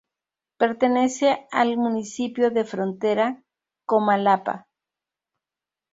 Pertenece 0.57 1.45
al 1.51 1.77
municipio 1.77 2.49
de 2.49 2.65
Frontera 2.65 3.43
Comalapa. 3.85 4.67